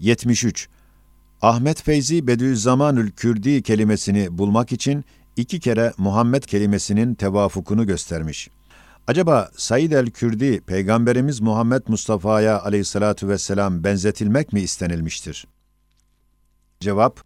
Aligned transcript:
73. 0.00 0.68
Ahmet 1.42 1.82
Feyzi 1.82 2.26
Bediüzzamanül 2.26 3.10
Kürdi 3.10 3.62
kelimesini 3.62 4.38
bulmak 4.38 4.72
için 4.72 5.04
iki 5.36 5.60
kere 5.60 5.92
Muhammed 5.98 6.42
kelimesinin 6.42 7.14
tevafukunu 7.14 7.86
göstermiş. 7.86 8.48
Acaba 9.06 9.50
Said 9.56 9.92
el-Kürdi 9.92 10.60
Peygamberimiz 10.60 11.40
Muhammed 11.40 11.82
Mustafa'ya 11.88 12.62
aleyhissalatu 12.62 13.28
vesselam 13.28 13.84
benzetilmek 13.84 14.52
mi 14.52 14.60
istenilmiştir? 14.60 15.46
Cevap 16.80 17.20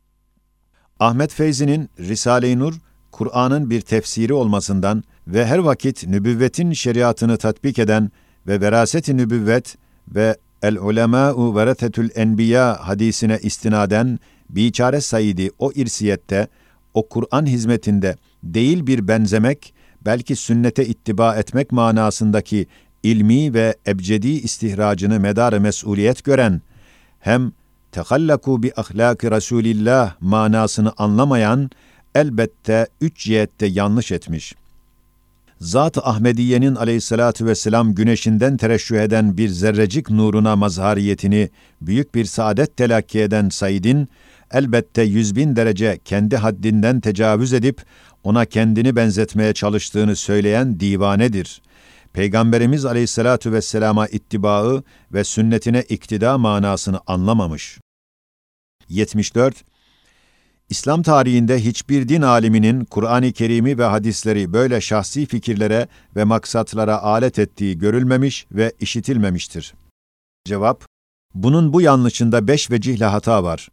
Ahmet 1.00 1.32
Feyzi'nin 1.32 1.91
Risale-i 1.98 2.59
Nur, 2.59 2.75
Kur'an'ın 3.12 3.70
bir 3.70 3.80
tefsiri 3.80 4.32
olmasından 4.32 5.04
ve 5.27 5.46
her 5.46 5.59
vakit 5.59 6.06
nübüvvetin 6.06 6.72
şeriatını 6.72 7.36
tatbik 7.36 7.79
eden 7.79 8.11
ve 8.46 8.61
veraset-i 8.61 9.16
nübüvvet 9.16 9.77
ve 10.09 10.36
el 10.65 10.77
ulemâ'u 10.77 11.57
verethetül 11.57 12.11
enbiya 12.15 12.89
hadisine 12.89 13.39
istinaden 13.43 14.18
biçare 14.50 15.00
Said'i 15.00 15.50
o 15.59 15.72
irsiyette, 15.72 16.49
o 16.95 17.09
Kur'an 17.09 17.46
hizmetinde 17.46 18.17
değil 18.43 18.86
bir 18.86 19.08
benzemek, 19.08 19.75
belki 20.05 20.36
sünnete 20.36 20.86
ittiba 20.86 21.36
etmek 21.36 21.72
manasındaki 21.72 22.67
ilmi 23.03 23.55
ve 23.55 23.75
ebcedi 23.86 24.29
istihracını 24.29 25.21
medar 25.21 25.58
mesuliyet 25.58 26.25
gören, 26.25 26.63
hem 27.21 27.53
tekallaku 27.93 28.63
bi 28.63 28.72
ahlaki 28.77 29.31
Resulillah 29.31 30.14
manasını 30.21 30.93
anlamayan, 30.96 31.71
elbette 32.14 32.86
üç 33.00 33.19
cihette 33.19 33.67
yanlış 33.67 34.12
etmiş. 34.12 34.55
Zat-ı 35.61 36.00
Ahmediye'nin 36.00 36.75
aleyhissalatu 36.75 37.47
vesselam 37.47 37.94
güneşinden 37.94 38.56
tereşüh 38.56 38.97
eden 38.97 39.36
bir 39.36 39.48
zerrecik 39.48 40.11
nuruna 40.11 40.56
mazhariyetini 40.56 41.50
büyük 41.80 42.14
bir 42.14 42.25
saadet 42.25 42.77
telakki 42.77 43.20
eden 43.20 43.48
Said'in, 43.48 44.08
elbette 44.50 45.03
yüz 45.03 45.36
bin 45.36 45.56
derece 45.56 45.98
kendi 46.05 46.36
haddinden 46.36 47.00
tecavüz 47.00 47.52
edip 47.52 47.82
ona 48.25 48.44
kendini 48.44 48.97
benzetmeye 48.97 49.52
çalıştığını 49.52 50.16
söyleyen 50.16 50.80
divanedir. 50.80 51.62
Peygamberimiz 52.12 52.84
aleyhissalatu 52.84 53.52
vesselama 53.52 54.06
ittibaı 54.06 54.82
ve 55.12 55.25
sünnetine 55.25 55.82
iktida 55.82 56.38
manasını 56.38 57.00
anlamamış. 57.06 57.78
74. 58.88 59.64
İslam 60.70 61.02
tarihinde 61.02 61.64
hiçbir 61.64 62.08
din 62.08 62.22
aliminin 62.22 62.84
Kur'an-ı 62.84 63.32
Kerim'i 63.32 63.78
ve 63.78 63.84
hadisleri 63.84 64.52
böyle 64.52 64.80
şahsi 64.80 65.26
fikirlere 65.26 65.88
ve 66.16 66.24
maksatlara 66.24 67.02
alet 67.02 67.38
ettiği 67.38 67.78
görülmemiş 67.78 68.46
ve 68.52 68.72
işitilmemiştir. 68.80 69.74
Cevap, 70.44 70.84
bunun 71.34 71.72
bu 71.72 71.80
yanlışında 71.80 72.48
beş 72.48 72.70
vecihle 72.70 73.04
hata 73.04 73.44
var. 73.44 73.68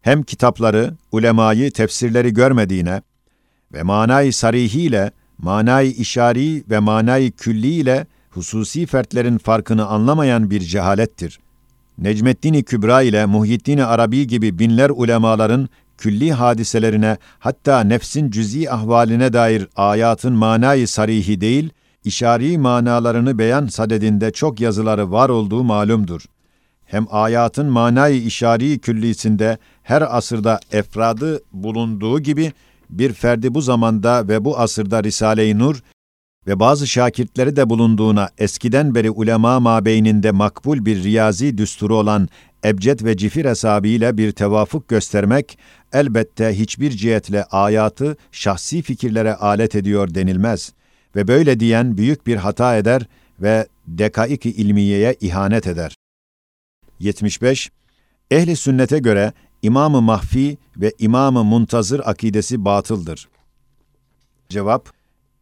Hem 0.00 0.22
kitapları, 0.22 0.94
ulemayı, 1.12 1.72
tefsirleri 1.72 2.34
görmediğine 2.34 3.02
ve 3.72 3.82
manayı 3.82 4.32
sarihiyle, 4.32 5.10
manayı 5.38 5.90
işari 5.90 6.64
ve 6.70 6.78
manayı 6.78 7.32
külli 7.32 7.68
ile 7.68 8.06
hususi 8.30 8.86
fertlerin 8.86 9.38
farkını 9.38 9.86
anlamayan 9.86 10.50
bir 10.50 10.60
cehalettir. 10.60 11.40
Necmeddin-i 11.98 12.64
Kübra 12.64 13.02
ile 13.02 13.26
Muhyiddin 13.26 13.78
Arabi 13.78 14.26
gibi 14.26 14.58
binler 14.58 14.90
ulemaların 14.90 15.68
külli 16.00 16.32
hadiselerine 16.32 17.16
hatta 17.38 17.80
nefsin 17.80 18.30
cüz'i 18.30 18.70
ahvaline 18.70 19.32
dair 19.32 19.66
ayatın 19.76 20.32
manayı 20.32 20.88
sarihi 20.88 21.40
değil, 21.40 21.70
işari 22.04 22.58
manalarını 22.58 23.38
beyan 23.38 23.66
sadedinde 23.66 24.30
çok 24.30 24.60
yazıları 24.60 25.12
var 25.12 25.28
olduğu 25.28 25.64
malumdur. 25.64 26.24
Hem 26.84 27.06
ayatın 27.10 27.66
manayı 27.66 28.22
işari 28.22 28.78
küllisinde 28.78 29.58
her 29.82 30.16
asırda 30.16 30.60
efradı 30.72 31.40
bulunduğu 31.52 32.20
gibi 32.20 32.52
bir 32.90 33.12
ferdi 33.12 33.54
bu 33.54 33.60
zamanda 33.60 34.28
ve 34.28 34.44
bu 34.44 34.58
asırda 34.58 35.04
Risale-i 35.04 35.58
Nur 35.58 35.82
ve 36.46 36.60
bazı 36.60 36.86
şakirtleri 36.86 37.56
de 37.56 37.70
bulunduğuna 37.70 38.28
eskiden 38.38 38.94
beri 38.94 39.10
ulema 39.10 39.60
mabeyninde 39.60 40.30
makbul 40.30 40.84
bir 40.84 41.02
riyazi 41.02 41.58
düsturu 41.58 41.96
olan 41.96 42.28
ebced 42.64 43.00
ve 43.04 43.16
cifir 43.16 43.44
hesabıyla 43.44 44.18
bir 44.18 44.32
tevafuk 44.32 44.88
göstermek, 44.88 45.58
elbette 45.92 46.58
hiçbir 46.58 46.90
cihetle 46.90 47.44
ayatı 47.44 48.16
şahsi 48.32 48.82
fikirlere 48.82 49.34
alet 49.34 49.74
ediyor 49.74 50.14
denilmez 50.14 50.72
ve 51.16 51.28
böyle 51.28 51.60
diyen 51.60 51.96
büyük 51.96 52.26
bir 52.26 52.36
hata 52.36 52.76
eder 52.76 53.06
ve 53.40 53.66
dekaik-i 53.86 54.50
ilmiyeye 54.50 55.16
ihanet 55.20 55.66
eder. 55.66 55.94
75. 56.98 57.70
Ehli 58.30 58.56
sünnete 58.56 58.98
göre 58.98 59.32
İmam-ı 59.62 60.00
Mahfi 60.00 60.58
ve 60.76 60.92
İmam-ı 60.98 61.44
Muntazır 61.44 62.00
akidesi 62.04 62.64
batıldır. 62.64 63.28
Cevap 64.48 64.90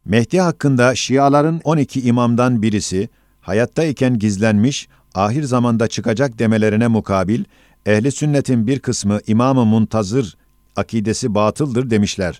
Mehdi 0.05 0.39
hakkında 0.39 0.95
Şiaların 0.95 1.61
12 1.63 2.01
imamdan 2.01 2.61
birisi, 2.61 3.09
hayattayken 3.41 4.19
gizlenmiş, 4.19 4.87
ahir 5.15 5.43
zamanda 5.43 5.87
çıkacak 5.87 6.39
demelerine 6.39 6.87
mukabil, 6.87 7.43
ehli 7.85 8.11
sünnetin 8.11 8.67
bir 8.67 8.79
kısmı 8.79 9.19
İmam-ı 9.27 9.65
Muntazır 9.65 10.37
akidesi 10.75 11.35
batıldır 11.35 11.89
demişler. 11.89 12.39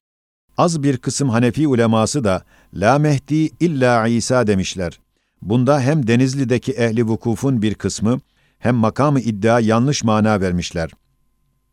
Az 0.58 0.84
bir 0.84 0.98
kısım 0.98 1.30
Hanefi 1.30 1.68
uleması 1.68 2.24
da 2.24 2.44
La 2.74 3.00
Mehdi 3.00 3.50
illa 3.60 4.08
İsa 4.08 4.48
demişler. 4.48 5.00
Bunda 5.42 5.82
hem 5.82 6.08
Denizli'deki 6.08 6.72
ehli 6.72 7.04
vukufun 7.04 7.62
bir 7.62 7.76
kısmı 7.76 8.20
hem 8.60 8.76
makamı 8.76 9.20
iddia 9.20 9.60
yanlış 9.60 10.04
mana 10.04 10.42
vermişler. 10.42 10.92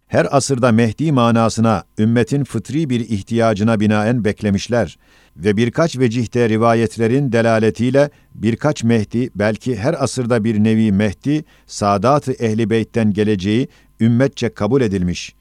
Her 0.07 0.37
asırda 0.37 0.73
Mehdi 0.73 1.13
manasına 1.13 1.85
ümmetin 1.99 2.45
fıtri 2.45 2.91
bir 2.91 3.01
ihtiyacına 3.01 3.81
binaen 3.81 4.25
beklemişler 4.25 4.99
ve 5.37 5.57
birkaç 5.57 5.99
vecihte 5.99 6.49
rivayetlerin 6.49 7.33
delaletiyle 7.33 8.11
birkaç 8.35 8.85
Mehdi 8.85 9.31
belki 9.35 9.77
her 9.77 10.03
asırda 10.03 10.45
bir 10.45 10.65
nevi 10.65 10.93
Mehdi 10.93 11.45
Sadat-ı 11.67 12.33
Ehli 12.33 12.71
Beyt'ten 12.71 13.13
geleceği 13.13 13.69
ümmetçe 14.01 14.49
kabul 14.49 14.81
edilmiş. 14.81 15.35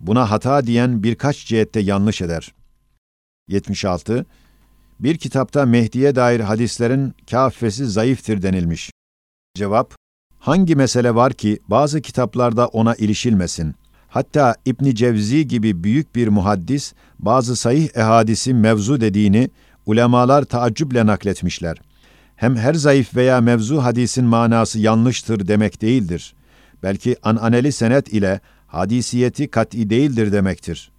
Buna 0.00 0.30
hata 0.30 0.66
diyen 0.66 1.02
birkaç 1.02 1.46
cihette 1.46 1.80
yanlış 1.80 2.22
eder. 2.22 2.54
76. 3.48 4.26
Bir 5.00 5.18
kitapta 5.18 5.66
Mehdi'ye 5.66 6.14
dair 6.14 6.40
hadislerin 6.40 7.14
kâffesi 7.30 7.86
zayıftır 7.86 8.42
denilmiş. 8.42 8.90
Cevap, 9.54 9.94
hangi 10.38 10.76
mesele 10.76 11.14
var 11.14 11.32
ki 11.32 11.58
bazı 11.68 12.00
kitaplarda 12.00 12.66
ona 12.66 12.94
ilişilmesin? 12.94 13.74
Hatta 14.12 14.56
İbn 14.66 14.94
Cevzi 14.94 15.48
gibi 15.48 15.84
büyük 15.84 16.14
bir 16.14 16.28
muhaddis 16.28 16.92
bazı 17.18 17.56
sahih 17.56 17.88
ehadisi 17.94 18.54
mevzu 18.54 19.00
dediğini 19.00 19.50
ulemalar 19.86 20.44
taaccüple 20.44 21.06
nakletmişler. 21.06 21.76
Hem 22.36 22.56
her 22.56 22.74
zayıf 22.74 23.16
veya 23.16 23.40
mevzu 23.40 23.82
hadisin 23.82 24.24
manası 24.24 24.78
yanlıştır 24.78 25.48
demek 25.48 25.82
değildir. 25.82 26.34
Belki 26.82 27.16
ananeli 27.22 27.72
senet 27.72 28.12
ile 28.12 28.40
hadisiyeti 28.66 29.48
kat'i 29.48 29.90
değildir 29.90 30.32
demektir. 30.32 30.90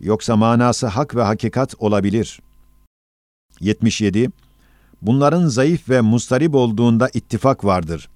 Yoksa 0.00 0.36
manası 0.36 0.86
hak 0.86 1.16
ve 1.16 1.22
hakikat 1.22 1.74
olabilir. 1.78 2.40
77. 3.60 4.30
Bunların 5.02 5.46
zayıf 5.46 5.88
ve 5.88 6.00
mustarip 6.00 6.54
olduğunda 6.54 7.08
ittifak 7.14 7.64
vardır. 7.64 8.08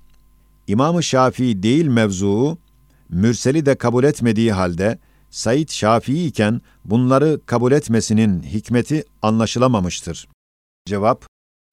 İmam-ı 0.66 1.02
Şafii 1.02 1.62
değil 1.62 1.86
mevzuu, 1.86 2.58
mürseli 3.12 3.66
de 3.66 3.74
kabul 3.74 4.04
etmediği 4.04 4.52
halde, 4.52 4.98
Said 5.30 5.68
Şafii 5.68 6.26
iken 6.26 6.60
bunları 6.84 7.40
kabul 7.46 7.72
etmesinin 7.72 8.42
hikmeti 8.42 9.04
anlaşılamamıştır. 9.22 10.28
Cevap, 10.86 11.26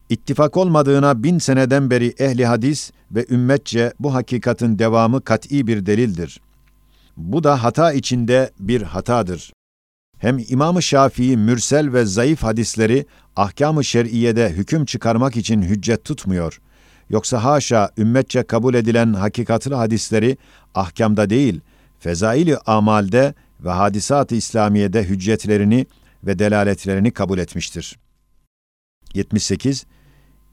İttifak 0.10 0.58
olmadığına 0.58 1.24
bin 1.24 1.40
seneden 1.40 1.90
beri 1.90 2.08
ehli 2.20 2.46
hadis 2.46 2.92
ve 3.12 3.26
ümmetçe 3.30 3.94
bu 4.00 4.14
hakikatin 4.14 4.80
devamı 4.80 5.22
kat'i 5.22 5.68
bir 5.68 5.86
delildir. 5.86 6.42
Bu 7.18 7.44
da 7.44 7.64
hata 7.64 7.94
içinde 7.94 8.52
bir 8.60 8.82
hatadır. 8.82 9.54
Hem 10.18 10.38
İmam-ı 10.50 10.82
Şafii 10.82 11.38
mürsel 11.38 11.94
ve 11.94 12.06
zayıf 12.06 12.44
hadisleri 12.44 13.06
ahkam-ı 13.36 13.84
şer'iyede 13.84 14.50
hüküm 14.50 14.86
çıkarmak 14.86 15.38
için 15.38 15.62
hüccet 15.62 16.04
tutmuyor. 16.04 16.62
Yoksa 17.10 17.44
haşa 17.44 17.90
ümmetçe 17.98 18.44
kabul 18.44 18.74
edilen 18.74 19.14
hakikatlı 19.14 19.76
hadisleri 19.76 20.38
ahkamda 20.76 21.30
değil, 21.30 21.62
fezaili 22.00 22.58
amalde 22.58 23.34
ve 23.60 23.70
hadisat-ı 23.70 24.36
İslamiye'de 24.36 25.04
hüccetlerini 25.04 25.86
ve 26.24 26.40
delaletlerini 26.40 27.12
kabul 27.12 27.38
etmiştir. 27.38 28.00
78. 29.14 29.86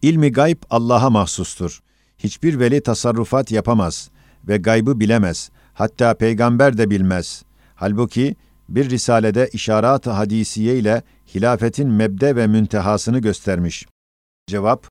İlmi 0.03 0.33
gayb 0.33 0.63
Allah'a 0.71 1.11
mahsustur. 1.11 1.83
Hiçbir 2.19 2.61
veli 2.61 2.81
tasarrufat 2.81 3.51
yapamaz 3.51 4.11
ve 4.49 4.57
gaybı 4.57 5.01
bilemez. 5.01 5.51
Hatta 5.75 6.15
peygamber 6.15 6.79
de 6.79 6.91
bilmez. 6.91 7.45
Halbuki 7.75 8.37
bir 8.69 8.91
risalede 8.91 9.49
işarat-ı 9.53 10.11
hadisiye 10.11 10.79
ile 10.79 11.03
hilafetin 11.35 11.89
mebde 11.89 12.37
ve 12.37 12.47
müntehasını 12.47 13.19
göstermiş. 13.19 13.87
Cevap, 14.47 14.89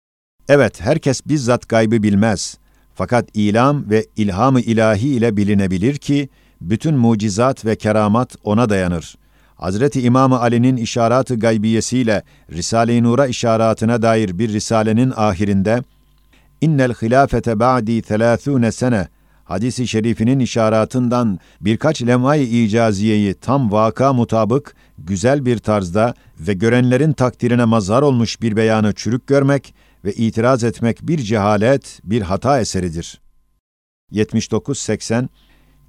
evet 0.49 0.81
herkes 0.81 1.21
bizzat 1.25 1.69
gaybı 1.69 2.03
bilmez. 2.03 2.57
Fakat 2.95 3.29
ilam 3.33 3.89
ve 3.89 4.05
ilham-ı 4.17 4.61
ilahi 4.61 5.07
ile 5.07 5.37
bilinebilir 5.37 5.95
ki, 5.95 6.29
bütün 6.61 6.95
mucizat 6.95 7.65
ve 7.65 7.75
keramat 7.75 8.35
ona 8.43 8.69
dayanır. 8.69 9.15
Hazreti 9.55 10.01
İmam 10.01 10.33
Ali'nin 10.33 10.77
işarat-ı 10.77 11.39
gaybiyesiyle 11.39 12.23
Risale-i 12.51 13.03
Nur'a 13.03 13.27
işaratına 13.27 14.01
dair 14.01 14.39
bir 14.39 14.53
risalenin 14.53 15.13
ahirinde 15.15 15.83
İnnel 16.61 16.93
hilafete 16.93 17.59
ba'di 17.59 18.01
30 18.47 18.75
sene 18.75 19.07
hadisi 19.43 19.87
şerifinin 19.87 20.39
işaratından 20.39 21.39
birkaç 21.61 22.03
lemay 22.03 22.65
icaziyeyi 22.65 23.33
tam 23.33 23.71
vaka 23.71 24.13
mutabık, 24.13 24.75
güzel 24.97 25.45
bir 25.45 25.57
tarzda 25.57 26.13
ve 26.39 26.53
görenlerin 26.53 27.13
takdirine 27.13 27.65
mazhar 27.65 28.01
olmuş 28.01 28.41
bir 28.41 28.55
beyanı 28.55 28.93
çürük 28.93 29.27
görmek 29.27 29.73
ve 30.05 30.13
itiraz 30.13 30.63
etmek 30.63 31.01
bir 31.01 31.17
cehalet, 31.17 31.99
bir 32.03 32.21
hata 32.21 32.59
eseridir. 32.59 33.21
79-80 34.11 35.27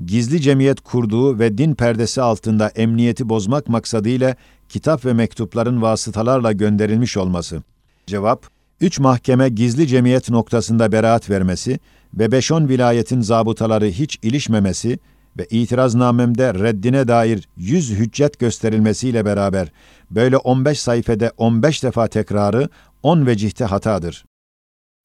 Gizli 0.05 0.41
cemiyet 0.41 0.81
kurduğu 0.81 1.39
ve 1.39 1.59
din 1.59 1.75
perdesi 1.75 2.23
altında 2.23 2.69
emniyeti 2.69 3.29
bozmak 3.29 3.69
maksadıyla 3.69 4.37
kitap 4.69 5.05
ve 5.05 5.13
mektupların 5.13 5.83
vasıtalarla 5.83 6.53
gönderilmiş 6.53 7.17
olması. 7.17 7.63
Cevap, 8.07 8.47
üç 8.81 8.99
mahkeme 8.99 9.49
gizli 9.49 9.87
cemiyet 9.87 10.31
noktasında 10.31 10.93
beraat 10.93 11.31
vermesi 11.31 11.81
ve 12.15 12.25
5-10 12.25 12.69
vilayetin 12.69 13.21
zabıtaları 13.21 13.87
hiç 13.87 14.19
ilişmemesi 14.23 14.99
ve 15.39 15.47
itiraznamemde 15.51 16.55
reddine 16.55 17.09
dair 17.09 17.49
yüz 17.57 17.91
hüccet 17.91 18.39
gösterilmesiyle 18.39 19.25
beraber 19.25 19.73
böyle 20.11 20.37
15 20.37 20.81
sayfede 20.81 21.33
15 21.37 21.83
defa 21.83 22.09
tekrarı 22.09 22.69
10 23.03 23.27
vecihte 23.27 23.65
hatadır. 23.65 24.25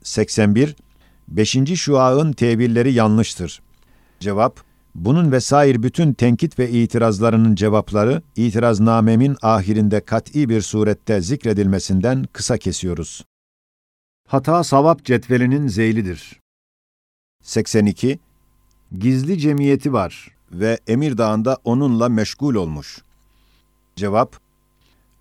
81. 0.03 0.75
5. 1.27 1.57
şuağın 1.75 2.33
tevilleri 2.33 2.93
yanlıştır. 2.93 3.61
Cevap, 4.19 4.59
bunun 4.95 5.31
vesair 5.31 5.83
bütün 5.83 6.13
tenkit 6.13 6.59
ve 6.59 6.69
itirazlarının 6.69 7.55
cevapları 7.55 8.21
itiraznamemin 8.35 9.37
ahirinde 9.41 9.99
kat'i 10.05 10.49
bir 10.49 10.61
surette 10.61 11.21
zikredilmesinden 11.21 12.25
kısa 12.33 12.57
kesiyoruz. 12.57 13.25
Hata 14.27 14.63
savap 14.63 15.05
cetvelinin 15.05 15.67
zeylidir. 15.67 16.39
82. 17.43 18.19
Gizli 18.99 19.39
cemiyeti 19.39 19.93
var 19.93 20.27
ve 20.51 20.79
Emir 20.87 21.17
Dağı'nda 21.17 21.57
onunla 21.63 22.09
meşgul 22.09 22.55
olmuş. 22.55 23.01
Cevap, 23.95 24.39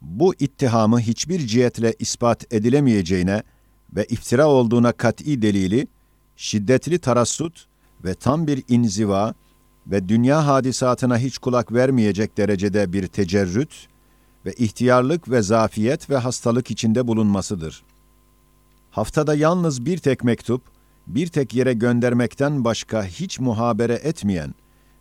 bu 0.02 0.34
ittihamı 0.34 1.00
hiçbir 1.00 1.46
cihetle 1.46 1.94
ispat 1.99 2.55
edilemeyeceğine 2.55 3.43
ve 3.96 4.05
iftira 4.05 4.49
olduğuna 4.49 4.93
kat'i 4.93 5.43
delili, 5.43 5.87
şiddetli 6.37 6.99
tarassut 6.99 7.67
ve 8.05 8.14
tam 8.14 8.46
bir 8.46 8.62
inziva 8.69 9.34
ve 9.87 10.08
dünya 10.08 10.46
hadisatına 10.46 11.19
hiç 11.19 11.38
kulak 11.38 11.72
vermeyecek 11.72 12.37
derecede 12.37 12.93
bir 12.93 13.06
tecerrüt 13.06 13.88
ve 14.46 14.52
ihtiyarlık 14.52 15.31
ve 15.31 15.43
zafiyet 15.43 16.11
ve 16.11 16.17
hastalık 16.17 16.70
içinde 16.70 17.06
bulunmasıdır. 17.06 17.82
Haftada 18.90 19.34
yalnız 19.34 19.87
bir 19.87 19.99
tek 19.99 20.25
mektup, 20.25 20.62
bir 21.14 21.26
tek 21.26 21.54
yere 21.54 21.72
göndermekten 21.72 22.64
başka 22.64 23.04
hiç 23.04 23.40
muhabere 23.40 23.94
etmeyen 23.94 24.54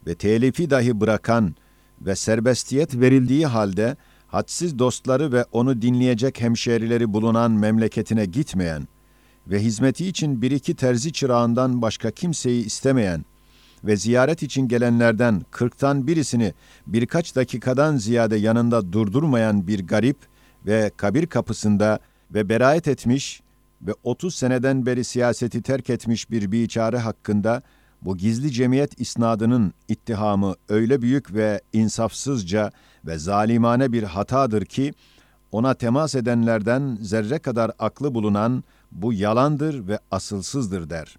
ve 0.08 0.16
telifi 0.16 0.70
dahi 0.70 1.02
bırakan 1.02 1.56
ve 2.02 2.16
serbestiyet 2.16 3.00
verildiği 3.00 3.46
halde 3.46 3.98
hadsiz 4.28 4.80
dostları 4.80 5.32
ve 5.32 5.46
onu 5.52 5.82
dinleyecek 5.82 6.42
hemşerileri 6.42 7.14
bulunan 7.14 7.52
memleketine 7.52 8.26
gitmeyen 8.26 8.88
ve 9.48 9.60
hizmeti 9.60 10.08
için 10.08 10.42
bir 10.42 10.52
iki 10.52 10.76
terzi 10.76 11.14
çırağından 11.14 11.82
başka 11.82 12.12
kimseyi 12.12 12.66
istemeyen 12.66 13.26
ve 13.84 13.96
ziyaret 13.98 14.44
için 14.44 14.68
gelenlerden 14.68 15.42
kırktan 15.52 16.08
birisini 16.08 16.54
birkaç 16.88 17.36
dakikadan 17.36 17.98
ziyade 17.98 18.36
yanında 18.36 18.94
durdurmayan 18.94 19.68
bir 19.68 19.88
garip 19.88 20.18
ve 20.66 20.92
kabir 20.98 21.28
kapısında 21.28 22.00
ve 22.34 22.50
beraat 22.50 22.88
etmiş 22.88 23.42
ve 23.82 23.94
30 24.04 24.36
seneden 24.36 24.86
beri 24.86 25.04
siyaseti 25.04 25.62
terk 25.62 25.90
etmiş 25.90 26.32
bir 26.32 26.52
biçare 26.52 26.98
hakkında 26.98 27.62
bu 28.02 28.18
gizli 28.18 28.52
cemiyet 28.52 29.02
isnadının 29.02 29.74
ittihamı 29.88 30.56
öyle 30.70 31.02
büyük 31.02 31.34
ve 31.34 31.62
insafsızca 31.74 32.72
ve 33.06 33.18
zalimane 33.18 33.92
bir 33.92 34.04
hatadır 34.04 34.66
ki, 34.66 34.94
ona 35.52 35.74
temas 35.74 36.16
edenlerden 36.16 36.98
zerre 37.02 37.40
kadar 37.40 37.72
aklı 37.80 38.14
bulunan 38.14 38.64
bu 38.92 39.14
yalandır 39.14 39.88
ve 39.88 40.00
asılsızdır 40.12 40.90
der. 40.90 41.18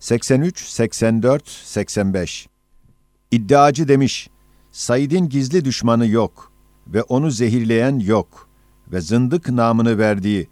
83, 0.00 0.58
84, 0.60 1.48
85 1.48 2.48
İddiacı 3.30 3.88
demiş, 3.88 4.28
Said'in 4.72 5.28
gizli 5.28 5.64
düşmanı 5.64 6.06
yok 6.06 6.52
ve 6.86 7.02
onu 7.02 7.30
zehirleyen 7.30 7.98
yok 7.98 8.48
ve 8.92 9.00
zındık 9.00 9.48
namını 9.48 9.98
verdiği 9.98 10.48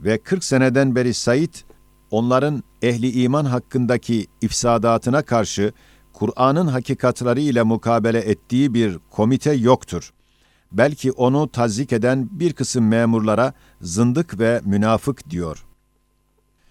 ve 0.00 0.18
40 0.18 0.44
seneden 0.44 0.94
beri 0.94 1.14
Said, 1.14 1.54
onların 2.10 2.62
ehli 2.82 3.22
iman 3.22 3.44
hakkındaki 3.44 4.26
ifsadatına 4.40 5.22
karşı 5.22 5.72
Kur'an'ın 6.12 6.66
hakikatları 6.66 7.40
ile 7.40 7.62
mukabele 7.62 8.18
ettiği 8.18 8.74
bir 8.74 8.98
komite 9.10 9.52
yoktur. 9.52 10.12
Belki 10.72 11.12
onu 11.12 11.50
tazik 11.50 11.92
eden 11.92 12.28
bir 12.32 12.52
kısım 12.52 12.88
memurlara 12.88 13.52
zındık 13.80 14.38
ve 14.38 14.60
münafık 14.64 15.30
diyor. 15.30 15.66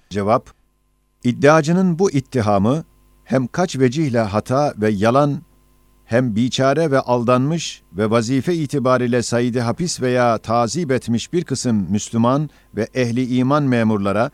Cevap, 0.10 0.54
iddiacının 1.24 2.00
bu 2.00 2.12
ittihamı 2.12 2.84
hem 3.24 3.48
kaç 3.48 3.80
vecihle 3.80 4.20
hata 4.20 4.74
ve 4.78 4.90
yalan 4.90 5.42
hem 6.08 6.36
biçare 6.36 6.92
ve 6.92 7.00
aldanmış 7.00 7.82
ve 7.94 8.10
vazife 8.10 8.54
itibariyle 8.56 9.24
Said'i 9.24 9.62
hapis 9.62 10.02
veya 10.02 10.38
tazip 10.38 10.92
etmiş 10.92 11.34
bir 11.34 11.44
kısım 11.44 11.92
Müslüman 11.92 12.50
ve 12.76 12.88
ehli 12.94 13.38
iman 13.38 13.64
memurlara 13.64 14.32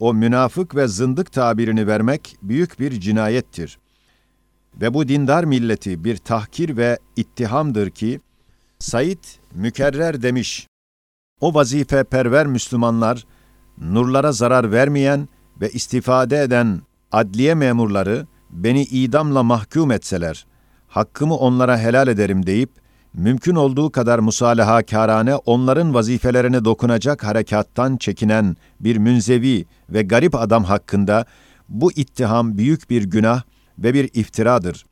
o 0.00 0.14
münafık 0.14 0.74
ve 0.74 0.88
zındık 0.88 1.32
tabirini 1.32 1.86
vermek 1.86 2.36
büyük 2.42 2.80
bir 2.80 3.00
cinayettir. 3.00 3.78
Ve 4.80 4.94
bu 4.94 5.08
dindar 5.08 5.44
milleti 5.44 6.04
bir 6.04 6.16
tahkir 6.16 6.76
ve 6.76 6.98
ittihamdır 7.16 7.90
ki, 7.90 8.20
Said 8.78 9.24
mükerrer 9.54 10.22
demiş, 10.22 10.66
o 11.40 11.54
vazife 11.54 12.04
perver 12.04 12.46
Müslümanlar, 12.46 13.26
nurlara 13.78 14.32
zarar 14.32 14.72
vermeyen 14.72 15.28
ve 15.60 15.70
istifade 15.70 16.42
eden 16.42 16.80
adliye 17.12 17.54
memurları 17.54 18.26
beni 18.50 18.82
idamla 18.82 19.42
mahkum 19.42 19.90
etseler, 19.90 20.46
hakkımı 20.96 21.36
onlara 21.36 21.78
helal 21.78 22.08
ederim 22.08 22.46
deyip, 22.46 22.70
mümkün 23.14 23.54
olduğu 23.54 23.90
kadar 23.90 24.18
musalaha 24.18 24.82
kârane 24.82 25.36
onların 25.36 25.94
vazifelerine 25.94 26.64
dokunacak 26.64 27.24
harekattan 27.24 27.96
çekinen 27.96 28.56
bir 28.80 28.96
münzevi 28.96 29.66
ve 29.90 30.02
garip 30.02 30.34
adam 30.34 30.64
hakkında 30.64 31.26
bu 31.68 31.92
ittiham 31.92 32.58
büyük 32.58 32.90
bir 32.90 33.02
günah 33.02 33.42
ve 33.78 33.94
bir 33.94 34.10
iftiradır. 34.14 34.86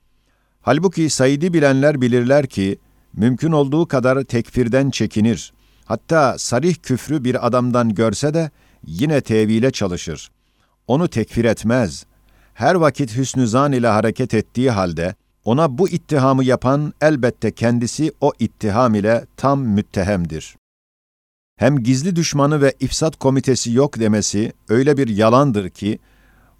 Halbuki 0.63 1.11
Said'i 1.11 1.53
bilenler 1.53 2.01
bilirler 2.01 2.47
ki, 2.47 2.79
mümkün 3.13 3.53
olduğu 3.53 3.89
kadar 3.89 4.23
tekfirden 4.23 4.91
çekinir. 4.91 5.53
Hatta 5.85 6.39
sarih 6.39 6.75
küfrü 6.83 7.25
bir 7.25 7.47
adamdan 7.47 7.95
görse 7.95 8.35
de 8.35 8.51
yine 8.87 9.21
tevile 9.21 9.71
çalışır. 9.71 10.31
Onu 10.87 11.09
tekfir 11.09 11.45
etmez. 11.45 12.07
Her 12.55 12.75
vakit 12.75 13.17
hüsnü 13.17 13.47
zan 13.47 13.73
ile 13.73 13.89
hareket 13.89 14.35
ettiği 14.35 14.71
halde, 14.71 15.15
ona 15.45 15.79
bu 15.79 15.89
ittihamı 15.89 16.45
yapan 16.45 16.93
elbette 17.01 17.53
kendisi 17.53 18.13
o 18.21 18.33
ittiham 18.39 18.95
ile 18.95 19.27
tam 19.37 19.61
müttehemdir. 19.61 20.57
Hem 21.57 21.83
gizli 21.83 22.17
düşmanı 22.17 22.61
ve 22.63 22.75
ifsat 22.81 23.17
komitesi 23.17 23.73
yok 23.73 24.01
demesi 24.01 24.53
öyle 24.69 24.97
bir 24.97 25.09
yalandır 25.09 25.71
ki, 25.71 25.99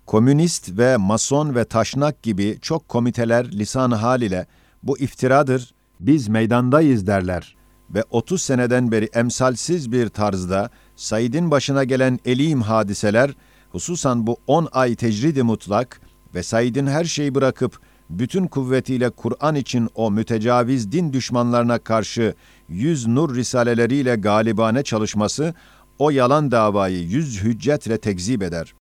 komünist 0.07 0.79
ve 0.79 0.97
mason 0.97 1.55
ve 1.55 1.65
taşnak 1.65 2.23
gibi 2.23 2.59
çok 2.63 2.89
komiteler 2.89 3.53
lisan 3.53 3.91
hal 3.91 4.23
ile 4.23 4.47
bu 4.83 4.99
iftiradır, 4.99 5.75
biz 6.01 6.29
meydandayız 6.29 7.07
derler 7.07 7.57
ve 7.91 8.05
30 8.11 8.43
seneden 8.43 8.93
beri 8.93 9.05
emsalsiz 9.15 9.93
bir 9.93 10.09
tarzda 10.09 10.71
Said'in 10.97 11.51
başına 11.51 11.85
gelen 11.85 12.19
elim 12.25 12.63
hadiseler, 12.63 13.31
hususan 13.73 14.27
bu 14.27 14.37
10 14.47 14.69
ay 14.73 14.95
tecridi 14.95 15.43
mutlak 15.43 16.01
ve 16.35 16.43
Said'in 16.43 16.87
her 16.87 17.05
şeyi 17.05 17.35
bırakıp 17.35 17.81
bütün 18.11 18.47
kuvvetiyle 18.47 19.11
Kur'an 19.11 19.55
için 19.55 19.89
o 19.95 20.11
mütecaviz 20.11 20.93
din 20.93 21.13
düşmanlarına 21.13 21.79
karşı 21.79 22.35
yüz 22.69 23.07
nur 23.07 23.35
risaleleriyle 23.35 24.17
galibane 24.17 24.83
çalışması, 24.83 25.55
o 25.99 26.11
yalan 26.11 26.51
davayı 26.51 27.03
yüz 27.03 27.43
hüccetle 27.43 27.99
tekzip 27.99 28.43
eder. 28.43 28.75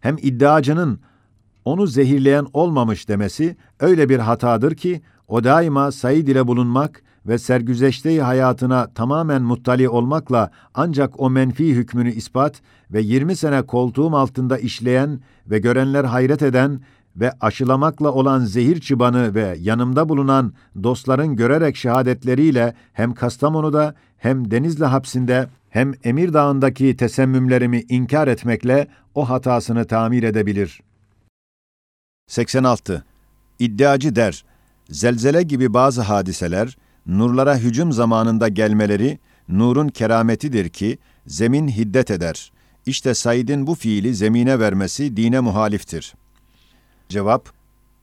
Hem 0.00 0.16
iddiacının 0.18 1.00
onu 1.64 1.86
zehirleyen 1.86 2.46
olmamış 2.52 3.08
demesi 3.08 3.56
öyle 3.80 4.08
bir 4.08 4.18
hatadır 4.18 4.74
ki, 4.74 5.02
o 5.28 5.44
daima 5.44 5.92
Said 5.92 6.26
ile 6.28 6.46
bulunmak 6.46 7.02
ve 7.26 7.38
sergüzeşte 7.38 8.20
hayatına 8.20 8.92
tamamen 8.94 9.42
muttali 9.42 9.88
olmakla 9.88 10.50
ancak 10.74 11.20
o 11.20 11.30
menfi 11.30 11.74
hükmünü 11.74 12.12
ispat 12.12 12.62
ve 12.90 13.00
20 13.00 13.36
sene 13.36 13.62
koltuğum 13.62 14.16
altında 14.16 14.58
işleyen 14.58 15.20
ve 15.46 15.58
görenler 15.58 16.04
hayret 16.04 16.42
eden 16.42 16.80
ve 17.16 17.32
aşılamakla 17.40 18.12
olan 18.12 18.44
zehir 18.44 18.80
çıbanı 18.80 19.34
ve 19.34 19.56
yanımda 19.60 20.08
bulunan 20.08 20.52
dostların 20.82 21.36
görerek 21.36 21.76
şehadetleriyle 21.76 22.74
hem 22.92 23.14
Kastamonu'da 23.14 23.94
hem 24.18 24.50
Denizli 24.50 24.84
hapsinde 24.84 25.48
hem 25.70 25.92
Emir 26.04 26.32
Dağı'ndaki 26.32 26.96
tesemmümlerimi 26.96 27.84
inkar 27.88 28.28
etmekle 28.28 28.88
o 29.14 29.28
hatasını 29.28 29.86
tamir 29.86 30.22
edebilir. 30.22 30.80
86. 32.26 33.04
İddiacı 33.58 34.16
der, 34.16 34.44
zelzele 34.90 35.42
gibi 35.42 35.74
bazı 35.74 36.02
hadiseler, 36.02 36.76
nurlara 37.06 37.56
hücum 37.56 37.92
zamanında 37.92 38.48
gelmeleri, 38.48 39.18
nurun 39.48 39.88
kerametidir 39.88 40.68
ki, 40.68 40.98
zemin 41.26 41.68
hiddet 41.68 42.10
eder. 42.10 42.52
İşte 42.86 43.14
Said'in 43.14 43.66
bu 43.66 43.74
fiili 43.74 44.14
zemine 44.14 44.60
vermesi 44.60 45.16
dine 45.16 45.40
muhaliftir. 45.40 46.14
Cevap, 47.08 47.48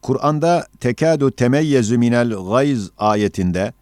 Kur'an'da 0.02 0.68
tekadu 0.80 1.32
temeyyezu 1.32 1.98
minel 1.98 2.34
gayz 2.50 2.90
ayetinde, 2.98 3.74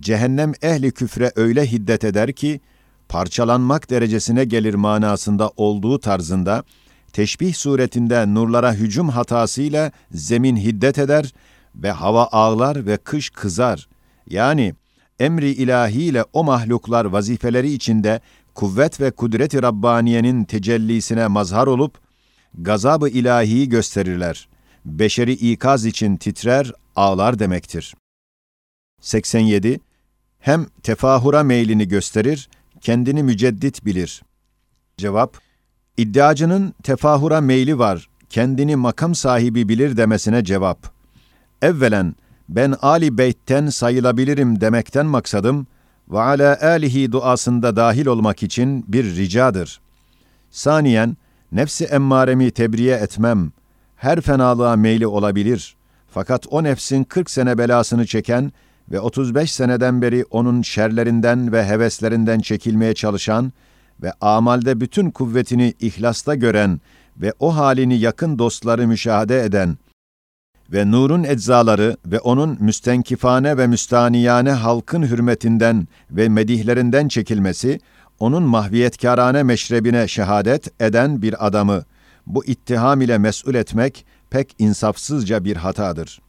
cehennem 0.00 0.52
ehli 0.62 0.90
küfre 0.90 1.32
öyle 1.36 1.72
hiddet 1.72 2.04
eder 2.04 2.32
ki, 2.32 2.60
parçalanmak 3.08 3.90
derecesine 3.90 4.44
gelir 4.44 4.74
manasında 4.74 5.50
olduğu 5.56 5.98
tarzında, 5.98 6.64
teşbih 7.12 7.54
suretinde 7.54 8.34
nurlara 8.34 8.74
hücum 8.74 9.08
hatasıyla 9.08 9.92
zemin 10.10 10.56
hiddet 10.56 10.98
eder 10.98 11.34
ve 11.74 11.90
hava 11.90 12.28
ağlar 12.32 12.86
ve 12.86 12.96
kış 12.96 13.30
kızar. 13.30 13.88
Yani 14.26 14.74
emri 15.20 15.50
ilahiyle 15.50 16.24
o 16.32 16.44
mahluklar 16.44 17.04
vazifeleri 17.04 17.72
içinde 17.72 18.20
kuvvet 18.54 19.00
ve 19.00 19.10
kudret-i 19.10 19.62
Rabbaniye'nin 19.62 20.44
tecellisine 20.44 21.26
mazhar 21.26 21.66
olup, 21.66 21.98
gazabı 22.54 23.08
ilahiyi 23.08 23.68
gösterirler. 23.68 24.48
Beşeri 24.88 25.32
ikaz 25.32 25.86
için 25.86 26.16
titrer, 26.16 26.72
ağlar 26.96 27.38
demektir. 27.38 27.94
87. 29.00 29.80
Hem 30.38 30.66
tefahura 30.82 31.42
meylini 31.42 31.88
gösterir, 31.88 32.48
kendini 32.80 33.22
müceddit 33.22 33.84
bilir. 33.84 34.22
Cevap, 34.96 35.38
İddiacının 35.96 36.74
tefahura 36.82 37.40
meyli 37.40 37.78
var, 37.78 38.08
kendini 38.30 38.76
makam 38.76 39.14
sahibi 39.14 39.68
bilir 39.68 39.96
demesine 39.96 40.44
cevap. 40.44 40.92
Evvelen, 41.62 42.14
ben 42.48 42.74
Ali 42.82 43.18
Beyt'ten 43.18 43.68
sayılabilirim 43.68 44.60
demekten 44.60 45.06
maksadım, 45.06 45.66
ve 46.10 46.20
ala 46.20 46.58
alihi 46.62 47.12
duasında 47.12 47.76
dahil 47.76 48.06
olmak 48.06 48.42
için 48.42 48.84
bir 48.88 49.16
ricadır. 49.16 49.80
Saniyen, 50.50 51.16
nefsi 51.52 51.84
emmaremi 51.84 52.50
tebriye 52.50 52.96
etmem, 52.96 53.52
her 53.98 54.20
fenalığa 54.20 54.76
meyli 54.76 55.06
olabilir. 55.06 55.76
Fakat 56.10 56.46
o 56.50 56.62
nefsin 56.62 57.04
40 57.04 57.30
sene 57.30 57.58
belasını 57.58 58.06
çeken 58.06 58.52
ve 58.90 59.00
35 59.00 59.52
seneden 59.52 60.02
beri 60.02 60.24
onun 60.30 60.62
şerlerinden 60.62 61.52
ve 61.52 61.66
heveslerinden 61.66 62.40
çekilmeye 62.40 62.94
çalışan 62.94 63.52
ve 64.02 64.12
amalde 64.20 64.80
bütün 64.80 65.10
kuvvetini 65.10 65.74
ihlasta 65.80 66.34
gören 66.34 66.80
ve 67.16 67.32
o 67.38 67.56
halini 67.56 67.98
yakın 67.98 68.38
dostları 68.38 68.88
müşahede 68.88 69.42
eden 69.42 69.78
ve 70.72 70.90
nurun 70.90 71.24
eczaları 71.24 71.96
ve 72.06 72.20
onun 72.20 72.56
müstenkifane 72.60 73.56
ve 73.56 73.66
müstaniyane 73.66 74.50
halkın 74.50 75.02
hürmetinden 75.02 75.88
ve 76.10 76.28
medihlerinden 76.28 77.08
çekilmesi, 77.08 77.80
onun 78.18 78.42
mahviyetkârane 78.42 79.42
meşrebine 79.42 80.08
şehadet 80.08 80.82
eden 80.82 81.22
bir 81.22 81.46
adamı 81.46 81.84
bu 82.28 82.44
ittiham 82.44 83.00
ile 83.00 83.18
mesul 83.18 83.54
etmek 83.54 84.06
pek 84.30 84.54
insafsızca 84.58 85.44
bir 85.44 85.56
hatadır. 85.56 86.20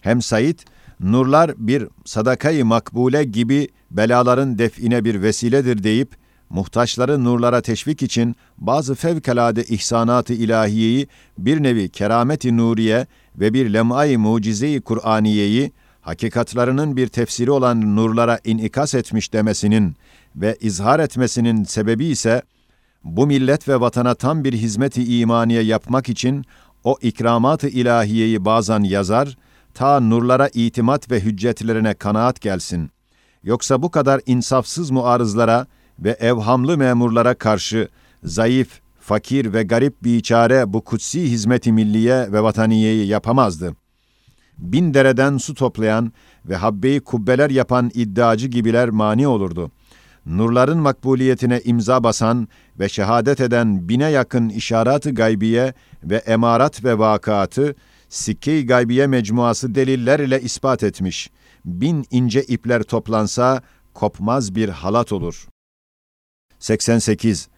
Hem 0.00 0.22
Said, 0.22 0.58
nurlar 1.00 1.52
bir 1.56 1.88
sadakayı 2.04 2.64
makbule 2.64 3.24
gibi 3.24 3.68
belaların 3.90 4.58
define 4.58 5.04
bir 5.04 5.22
vesiledir 5.22 5.82
deyip, 5.82 6.16
muhtaçları 6.50 7.24
nurlara 7.24 7.60
teşvik 7.60 8.02
için 8.02 8.36
bazı 8.58 8.94
fevkalade 8.94 9.64
ihsanatı 9.64 10.32
ilahiyeyi 10.32 11.06
bir 11.38 11.62
nevi 11.62 11.88
kerameti 11.88 12.56
nuriye 12.56 13.06
ve 13.36 13.54
bir 13.54 13.72
lem'ay 13.72 14.16
mucize-i 14.16 14.80
Kur'aniyeyi 14.80 15.72
hakikatlarının 16.00 16.96
bir 16.96 17.08
tefsiri 17.08 17.50
olan 17.50 17.96
nurlara 17.96 18.38
inikas 18.44 18.94
etmiş 18.94 19.32
demesinin 19.32 19.96
ve 20.36 20.56
izhar 20.60 21.00
etmesinin 21.00 21.64
sebebi 21.64 22.06
ise 22.06 22.42
bu 23.04 23.26
millet 23.26 23.68
ve 23.68 23.80
vatana 23.80 24.14
tam 24.14 24.44
bir 24.44 24.52
hizmeti 24.52 25.18
imaniye 25.18 25.62
yapmak 25.62 26.08
için 26.08 26.44
o 26.84 26.96
ikramat-ı 27.02 27.68
ilahiyeyi 27.68 28.44
bazen 28.44 28.82
yazar, 28.82 29.36
ta 29.74 30.00
nurlara 30.00 30.48
itimat 30.54 31.10
ve 31.10 31.20
hüccetlerine 31.20 31.94
kanaat 31.94 32.40
gelsin. 32.40 32.90
Yoksa 33.44 33.82
bu 33.82 33.90
kadar 33.90 34.20
insafsız 34.26 34.90
muarızlara 34.90 35.66
ve 35.98 36.10
evhamlı 36.10 36.78
memurlara 36.78 37.34
karşı 37.34 37.88
zayıf, 38.24 38.80
fakir 39.00 39.52
ve 39.52 39.62
garip 39.62 40.04
biçare 40.04 40.72
bu 40.72 40.84
kutsi 40.84 41.22
hizmeti 41.22 41.72
milliye 41.72 42.32
ve 42.32 42.42
vataniyeyi 42.42 43.06
yapamazdı. 43.06 43.76
Bin 44.58 44.94
dereden 44.94 45.36
su 45.36 45.54
toplayan 45.54 46.12
ve 46.44 46.56
habbeyi 46.56 47.00
kubbeler 47.00 47.50
yapan 47.50 47.90
iddiacı 47.94 48.48
gibiler 48.48 48.90
mani 48.90 49.28
olurdu. 49.28 49.70
Nurların 50.26 50.78
makbuliyetine 50.78 51.60
imza 51.64 52.04
basan 52.04 52.48
ve 52.78 52.88
şehadet 52.88 53.40
eden 53.40 53.88
bine 53.88 54.10
yakın 54.10 54.48
işarat-ı 54.48 55.14
gaybiye 55.14 55.74
ve 56.04 56.16
emarat 56.16 56.84
ve 56.84 56.98
vakatı, 56.98 57.74
sikke-i 58.08 58.66
gaybiye 58.66 59.06
mecmuası 59.06 59.74
deliller 59.74 60.20
ile 60.20 60.40
ispat 60.40 60.82
etmiş. 60.82 61.30
Bin 61.64 62.06
ince 62.10 62.42
ipler 62.42 62.82
toplansa 62.82 63.62
kopmaz 63.94 64.54
bir 64.54 64.68
halat 64.68 65.12
olur. 65.12 65.48
88. 66.58 67.48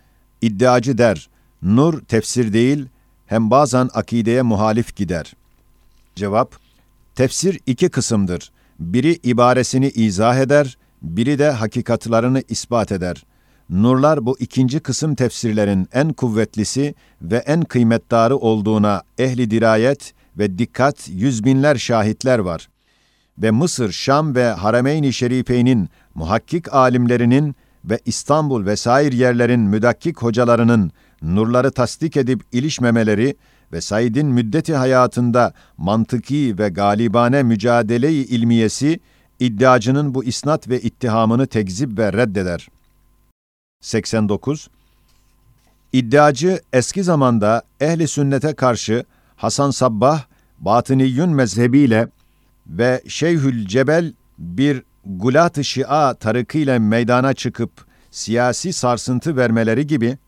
İddiacı 0.43 0.99
der, 0.99 1.29
nur 1.63 2.01
tefsir 2.01 2.53
değil, 2.53 2.87
hem 3.27 3.51
bazen 3.51 3.91
akideye 3.95 4.43
muhalif 4.43 4.97
gider. 4.97 5.35
Cevap, 6.15 6.57
tefsir 7.15 7.61
iki 7.67 7.89
kısımdır. 7.89 8.53
Biri 8.79 9.13
ibaresini 9.23 9.89
izah 9.89 10.37
eder, 10.37 10.79
biri 11.05 11.39
de 11.39 11.51
hakikatlarını 11.51 12.43
ispat 12.49 12.93
eder. 12.93 13.25
Nurlar 13.71 14.27
bu 14.27 14.37
ikinci 14.39 14.81
kısım 14.81 15.15
tefsirlerin 15.15 15.89
en 15.93 16.13
kuvvetlisi 16.13 16.95
ve 17.23 17.37
en 17.37 17.63
kıymetdarı 17.63 18.37
olduğuna 18.37 19.03
ehli 19.19 19.51
dirayet 19.51 20.15
ve 20.39 20.59
dikkat 20.59 21.09
yüz 21.09 21.45
binler 21.45 21.77
şahitler 21.77 22.39
var. 22.39 22.69
Ve 23.39 23.51
Mısır, 23.51 23.93
Şam 23.93 24.35
ve 24.35 24.49
Harameyn-i 24.49 25.13
Şerifeyn'in 25.13 25.89
muhakkik 26.15 26.75
alimlerinin 26.75 27.57
ve 27.85 27.99
İstanbul 28.05 28.67
vesair 28.67 29.13
yerlerin 29.13 29.61
müdakkik 29.61 30.23
hocalarının 30.23 30.93
nurları 31.23 31.71
tasdik 31.71 32.17
edip 32.17 32.43
ilişmemeleri 32.53 33.37
ve 33.73 33.81
Said'in 33.81 34.27
müddeti 34.27 34.75
hayatında 34.75 35.53
mantıki 35.77 36.59
ve 36.59 36.69
galibane 36.69 37.43
mücadele-i 37.43 38.25
ilmiyesi, 38.25 39.01
iddiacının 39.41 40.15
bu 40.15 40.25
isnat 40.25 40.69
ve 40.69 40.81
ittihamını 40.81 41.47
tekzip 41.47 41.99
ve 41.99 42.13
reddeder. 42.13 42.69
89. 43.81 44.69
İddiacı 45.93 46.61
eski 46.73 47.03
zamanda 47.03 47.63
ehli 47.81 48.09
sünnete 48.09 48.55
karşı 48.55 49.05
Hasan 49.37 49.71
Sabbah, 49.71 50.25
Batıniyyün 50.59 51.29
mezhebiyle 51.29 52.09
ve 52.67 53.03
Şeyhül 53.09 53.67
Cebel 53.67 54.13
bir 54.39 54.83
gulat-ı 55.07 55.65
şia 55.65 56.15
tarıkıyla 56.15 56.79
meydana 56.79 57.35
çıkıp 57.35 57.71
siyasi 58.11 58.73
sarsıntı 58.73 59.37
vermeleri 59.37 59.87
gibi, 59.87 60.19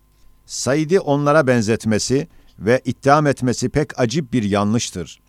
Said'i 0.47 1.01
onlara 1.01 1.47
benzetmesi 1.47 2.29
ve 2.59 2.81
ittiham 2.85 3.27
etmesi 3.27 3.69
pek 3.69 4.01
acip 4.01 4.33
bir 4.33 4.43
yanlıştır. 4.43 5.21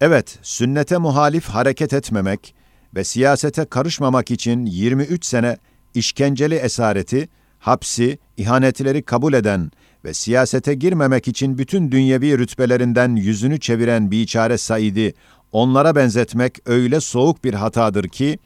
Evet, 0.00 0.38
sünnete 0.42 0.98
muhalif 0.98 1.48
hareket 1.48 1.92
etmemek 1.92 2.54
ve 2.94 3.04
siyasete 3.04 3.64
karışmamak 3.64 4.30
için 4.30 4.66
23 4.66 5.24
sene 5.24 5.56
işkenceli 5.94 6.54
esareti, 6.54 7.28
hapsi, 7.58 8.18
ihanetleri 8.36 9.02
kabul 9.02 9.32
eden 9.32 9.70
ve 10.04 10.14
siyasete 10.14 10.74
girmemek 10.74 11.28
için 11.28 11.58
bütün 11.58 11.92
dünyevi 11.92 12.38
rütbelerinden 12.38 13.16
yüzünü 13.16 13.60
çeviren 13.60 14.10
biçare 14.10 14.58
Said'i 14.58 15.14
onlara 15.52 15.96
benzetmek 15.96 16.58
öyle 16.66 17.00
soğuk 17.00 17.44
bir 17.44 17.54
hatadır 17.54 18.08
ki, 18.08 18.38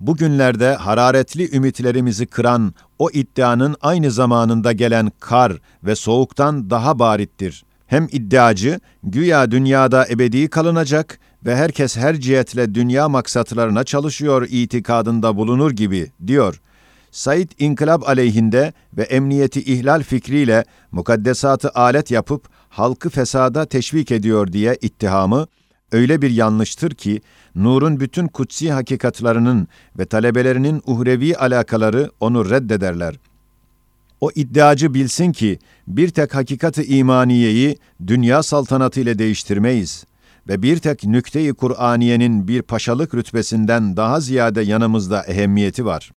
bugünlerde 0.00 0.74
hararetli 0.74 1.56
ümitlerimizi 1.56 2.26
kıran 2.26 2.74
o 2.98 3.10
iddianın 3.10 3.76
aynı 3.80 4.10
zamanında 4.10 4.72
gelen 4.72 5.12
kar 5.20 5.52
ve 5.84 5.94
soğuktan 5.94 6.70
daha 6.70 6.98
barittir. 6.98 7.64
Hem 7.86 8.08
iddiacı, 8.12 8.80
güya 9.02 9.50
dünyada 9.50 10.06
ebedi 10.08 10.48
kalınacak 10.48 11.18
ve 11.46 11.56
herkes 11.56 11.96
her 11.96 12.20
cihetle 12.20 12.74
dünya 12.74 13.08
maksatlarına 13.08 13.84
çalışıyor 13.84 14.46
itikadında 14.50 15.36
bulunur 15.36 15.70
gibi, 15.70 16.10
diyor. 16.26 16.60
Said 17.10 17.50
inkılap 17.58 18.08
aleyhinde 18.08 18.72
ve 18.96 19.02
emniyeti 19.02 19.60
ihlal 19.60 20.02
fikriyle 20.02 20.64
mukaddesatı 20.92 21.70
alet 21.70 22.10
yapıp 22.10 22.48
halkı 22.68 23.10
fesada 23.10 23.66
teşvik 23.66 24.10
ediyor 24.10 24.52
diye 24.52 24.76
ittihamı, 24.82 25.46
öyle 25.92 26.22
bir 26.22 26.30
yanlıştır 26.30 26.90
ki, 26.90 27.20
Nur'un 27.54 28.00
bütün 28.00 28.28
kutsi 28.28 28.72
hakikatlarının 28.72 29.68
ve 29.98 30.04
talebelerinin 30.04 30.82
uhrevi 30.86 31.36
alakaları 31.36 32.10
onu 32.20 32.50
reddederler. 32.50 33.14
O 34.20 34.30
iddiacı 34.34 34.94
bilsin 34.94 35.32
ki, 35.32 35.58
bir 35.88 36.08
tek 36.08 36.34
hakikati 36.34 36.84
imaniyeyi 36.84 37.78
dünya 38.06 38.42
saltanatı 38.42 39.00
ile 39.00 39.18
değiştirmeyiz 39.18 40.04
ve 40.48 40.62
bir 40.62 40.78
tek 40.78 41.04
nükte-i 41.04 41.54
Kur'aniyenin 41.54 42.48
bir 42.48 42.62
paşalık 42.62 43.14
rütbesinden 43.14 43.96
daha 43.96 44.20
ziyade 44.20 44.62
yanımızda 44.62 45.22
ehemmiyeti 45.22 45.84
var. 45.84 46.12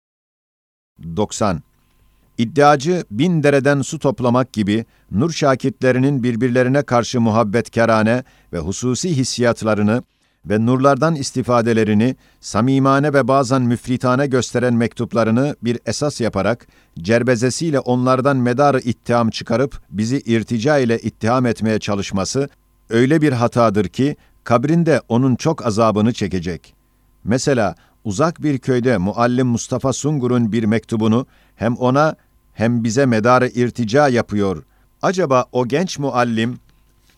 90. 1.15 1.63
İddiacı 2.37 3.03
bin 3.11 3.43
dereden 3.43 3.81
su 3.81 3.99
toplamak 3.99 4.53
gibi 4.53 4.85
nur 5.11 5.31
şakitlerinin 5.31 6.23
birbirlerine 6.23 6.81
karşı 6.81 7.21
muhabbetkarane 7.21 8.23
ve 8.53 8.59
hususi 8.59 9.17
hissiyatlarını 9.17 10.03
ve 10.45 10.65
nurlardan 10.65 11.15
istifadelerini 11.15 12.15
samimane 12.39 13.13
ve 13.13 13.27
bazen 13.27 13.61
müfritane 13.61 14.27
gösteren 14.27 14.73
mektuplarını 14.73 15.55
bir 15.63 15.79
esas 15.85 16.21
yaparak 16.21 16.67
cerbezesiyle 17.01 17.79
onlardan 17.79 18.37
medar 18.37 18.75
ittiham 18.75 19.29
çıkarıp 19.29 19.81
bizi 19.89 20.19
irtica 20.19 20.77
ile 20.77 20.99
ittiham 20.99 21.45
etmeye 21.45 21.79
çalışması 21.79 22.49
öyle 22.89 23.21
bir 23.21 23.33
hatadır 23.33 23.87
ki 23.87 24.15
kabrinde 24.43 25.01
onun 25.09 25.35
çok 25.35 25.65
azabını 25.65 26.13
çekecek. 26.13 26.73
Mesela 27.23 27.75
uzak 28.03 28.43
bir 28.43 28.57
köyde 28.57 28.97
muallim 28.97 29.47
Mustafa 29.47 29.93
Sungur'un 29.93 30.51
bir 30.51 30.63
mektubunu 30.63 31.25
hem 31.55 31.75
ona 31.75 32.15
hem 32.53 32.83
bize 32.83 33.05
medarı 33.05 33.47
irtica 33.47 34.09
yapıyor. 34.09 34.63
Acaba 35.01 35.45
o 35.51 35.67
genç 35.67 35.99
muallim 35.99 36.59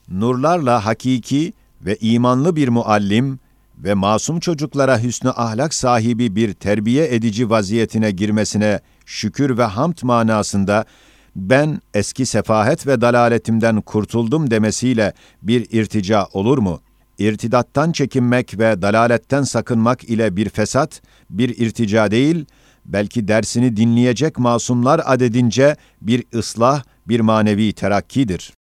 nurlarla 0.08 0.86
hakiki 0.86 1.52
ve 1.82 1.96
imanlı 2.00 2.56
bir 2.56 2.68
muallim 2.68 3.38
ve 3.78 3.94
masum 3.94 4.40
çocuklara 4.40 5.02
hüsnü 5.02 5.30
ahlak 5.30 5.74
sahibi 5.74 6.36
bir 6.36 6.54
terbiye 6.54 7.14
edici 7.14 7.50
vaziyetine 7.50 8.10
girmesine 8.10 8.80
şükür 9.06 9.58
ve 9.58 9.64
hamd 9.64 9.98
manasında 10.02 10.84
ben 11.36 11.80
eski 11.94 12.26
sefahet 12.26 12.86
ve 12.86 13.00
dalaletimden 13.00 13.80
kurtuldum 13.80 14.50
demesiyle 14.50 15.12
bir 15.42 15.66
irtica 15.70 16.26
olur 16.32 16.58
mu? 16.58 16.80
İrtidattan 17.18 17.92
çekinmek 17.92 18.58
ve 18.58 18.82
dalaletten 18.82 19.42
sakınmak 19.42 20.04
ile 20.04 20.36
bir 20.36 20.48
fesat, 20.48 21.02
bir 21.30 21.48
irtica 21.48 22.10
değil, 22.10 22.46
belki 22.84 23.28
dersini 23.28 23.76
dinleyecek 23.76 24.38
masumlar 24.38 25.00
adedince 25.04 25.76
bir 26.00 26.24
ıslah, 26.34 26.82
bir 27.08 27.20
manevi 27.20 27.72
terakkidir. 27.72 28.52